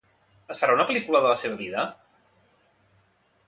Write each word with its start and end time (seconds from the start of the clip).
Es 0.53 0.61
farà 0.63 0.77
una 0.77 0.85
pel·lícula 0.91 1.21
de 1.25 1.31
la 1.33 1.37
seva 1.43 1.59
vida? 1.61 1.85